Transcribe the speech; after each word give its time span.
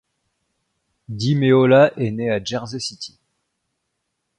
Di 1.09 1.35
Meola 1.35 1.91
est 1.95 2.09
né 2.09 2.31
à 2.31 2.43
Jersey 2.43 2.79
City. 2.79 3.19